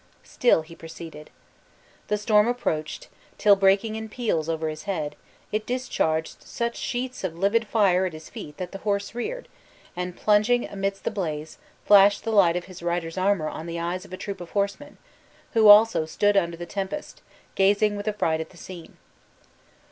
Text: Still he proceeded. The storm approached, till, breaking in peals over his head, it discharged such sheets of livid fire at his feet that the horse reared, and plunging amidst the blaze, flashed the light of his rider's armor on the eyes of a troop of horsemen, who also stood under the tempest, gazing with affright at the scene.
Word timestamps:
Still 0.23 0.63
he 0.63 0.75
proceeded. 0.75 1.29
The 2.07 2.17
storm 2.17 2.47
approached, 2.47 3.07
till, 3.37 3.55
breaking 3.55 3.95
in 3.95 4.09
peals 4.09 4.49
over 4.49 4.67
his 4.67 4.85
head, 4.85 5.15
it 5.51 5.67
discharged 5.67 6.41
such 6.41 6.75
sheets 6.75 7.23
of 7.23 7.37
livid 7.37 7.67
fire 7.67 8.07
at 8.07 8.13
his 8.13 8.27
feet 8.27 8.57
that 8.57 8.71
the 8.71 8.79
horse 8.79 9.13
reared, 9.13 9.47
and 9.95 10.17
plunging 10.17 10.67
amidst 10.67 11.03
the 11.03 11.11
blaze, 11.11 11.59
flashed 11.85 12.23
the 12.23 12.31
light 12.31 12.55
of 12.55 12.65
his 12.65 12.81
rider's 12.81 13.15
armor 13.15 13.47
on 13.47 13.67
the 13.67 13.79
eyes 13.79 14.03
of 14.03 14.11
a 14.11 14.17
troop 14.17 14.41
of 14.41 14.49
horsemen, 14.49 14.97
who 15.53 15.67
also 15.67 16.07
stood 16.07 16.35
under 16.35 16.57
the 16.57 16.65
tempest, 16.65 17.21
gazing 17.53 17.95
with 17.95 18.07
affright 18.07 18.41
at 18.41 18.49
the 18.49 18.57
scene. 18.57 18.97